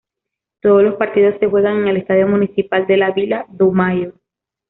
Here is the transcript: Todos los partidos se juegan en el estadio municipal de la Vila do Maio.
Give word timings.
Todos 0.63 0.81
los 0.81 0.95
partidos 0.95 1.35
se 1.39 1.45
juegan 1.47 1.77
en 1.81 1.89
el 1.89 1.97
estadio 1.97 2.27
municipal 2.27 2.87
de 2.87 2.97
la 2.97 3.11
Vila 3.11 3.45
do 3.49 3.69
Maio. 3.71 4.13